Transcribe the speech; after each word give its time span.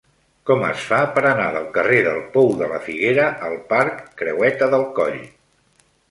Com 0.49 0.63
es 0.67 0.85
fa 0.91 0.97
per 1.17 1.21
anar 1.31 1.49
del 1.55 1.65
carrer 1.75 1.99
del 2.07 2.17
Pou 2.37 2.49
de 2.61 2.69
la 2.71 2.79
Figuera 2.85 3.25
al 3.49 3.53
parc 3.73 4.01
Creueta 4.23 4.71
del 4.73 4.87
Coll? 5.01 5.21